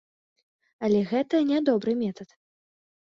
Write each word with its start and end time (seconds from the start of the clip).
Але 0.87 0.99
гэта 1.11 1.41
не 1.49 1.59
добры 1.69 1.91
метад. 1.99 2.29